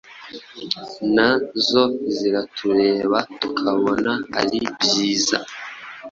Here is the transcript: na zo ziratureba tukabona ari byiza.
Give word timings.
na 1.15 1.29
zo 1.67 1.83
ziratureba 2.17 3.19
tukabona 3.39 4.11
ari 4.39 4.59
byiza. 4.81 5.37